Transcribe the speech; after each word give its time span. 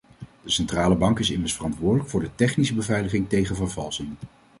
De 0.41 0.49
centrale 0.51 0.95
bank 0.95 1.19
is 1.19 1.29
immers 1.31 1.53
verantwoordelijk 1.53 2.09
voor 2.09 2.19
de 2.21 2.35
technische 2.35 2.73
beveiliging 2.75 3.29
tegen 3.29 3.55
vervalsing. 3.55 4.09